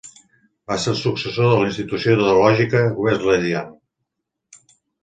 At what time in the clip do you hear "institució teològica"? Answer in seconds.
1.73-2.85